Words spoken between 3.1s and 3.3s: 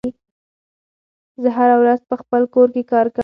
کوم.